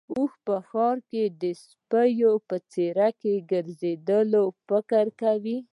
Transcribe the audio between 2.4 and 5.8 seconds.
په څېر د ګرځېدو فکر کوي.